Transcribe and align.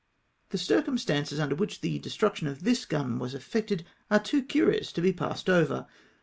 The 0.49 0.57
ckcumstances 0.57 1.37
under 1.39 1.55
wliich 1.55 1.79
the 1.79 1.99
destruction 1.99 2.47
of 2.47 2.63
this 2.63 2.85
gun 2.85 3.19
was 3.19 3.35
effected, 3.35 3.85
are 4.09 4.17
too 4.19 4.41
curious 4.41 4.91
to 4.93 4.99
be 5.01 5.13
passed 5.13 5.47
over. 5.47 5.85